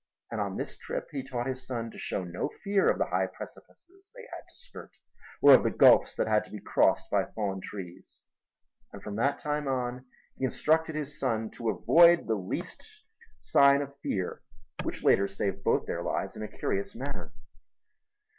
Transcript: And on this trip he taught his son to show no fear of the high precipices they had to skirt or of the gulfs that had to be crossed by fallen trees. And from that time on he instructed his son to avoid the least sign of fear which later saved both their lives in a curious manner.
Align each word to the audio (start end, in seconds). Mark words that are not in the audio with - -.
And 0.31 0.41
on 0.41 0.57
this 0.57 0.75
trip 0.79 1.09
he 1.11 1.21
taught 1.21 1.45
his 1.45 1.67
son 1.67 1.91
to 1.91 1.97
show 1.99 2.23
no 2.23 2.49
fear 2.63 2.87
of 2.87 2.97
the 2.97 3.05
high 3.05 3.27
precipices 3.27 4.11
they 4.15 4.23
had 4.33 4.47
to 4.49 4.55
skirt 4.55 4.93
or 5.43 5.53
of 5.53 5.61
the 5.63 5.69
gulfs 5.69 6.15
that 6.15 6.27
had 6.27 6.43
to 6.45 6.49
be 6.49 6.59
crossed 6.59 7.11
by 7.11 7.25
fallen 7.25 7.61
trees. 7.61 8.19
And 8.91 9.03
from 9.03 9.15
that 9.17 9.37
time 9.37 9.67
on 9.67 10.07
he 10.39 10.45
instructed 10.45 10.95
his 10.95 11.19
son 11.19 11.51
to 11.51 11.69
avoid 11.69 12.25
the 12.25 12.33
least 12.33 12.83
sign 13.41 13.83
of 13.83 13.95
fear 13.99 14.41
which 14.81 15.03
later 15.03 15.27
saved 15.27 15.63
both 15.63 15.85
their 15.85 16.01
lives 16.01 16.35
in 16.35 16.41
a 16.41 16.47
curious 16.47 16.95
manner. 16.95 17.31